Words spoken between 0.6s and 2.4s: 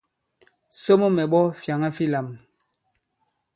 Somo mɛ̀ ɓᴐ fyàŋa fi lām.